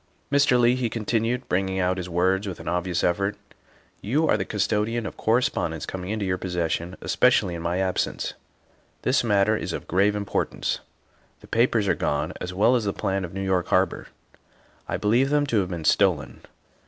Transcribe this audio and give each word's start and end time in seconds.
"Mr. 0.33 0.59
Leigh," 0.59 0.73
he 0.73 0.89
continued, 0.89 1.47
bringing 1.47 1.77
out 1.77 1.97
his 1.97 2.09
words 2.09 2.47
with 2.47 2.59
an 2.59 2.67
obvious 2.67 3.03
effort," 3.03 3.37
you 4.01 4.27
are 4.27 4.35
the 4.35 4.43
custodian 4.43 5.05
of 5.05 5.15
cor 5.15 5.37
respondence 5.39 5.85
coming 5.85 6.09
into 6.09 6.25
your 6.25 6.39
possession, 6.39 6.97
especially 7.01 7.53
in 7.53 7.61
my 7.61 7.77
absence. 7.77 8.33
This 9.03 9.23
matter 9.23 9.55
is 9.55 9.73
of 9.73 9.87
grave 9.87 10.15
importance. 10.15 10.79
The 11.41 11.47
papers 11.47 11.87
are 11.87 11.93
gone 11.93 12.33
as 12.41 12.51
well 12.51 12.75
as 12.75 12.85
the 12.85 12.93
plan 12.93 13.23
of 13.23 13.35
New 13.35 13.43
York 13.45 13.67
Har 13.67 13.85
bor. 13.85 14.07
I 14.87 14.97
believe 14.97 15.29
them 15.29 15.45
to 15.45 15.59
have 15.59 15.69
been 15.69 15.85
stolen. 15.85 16.41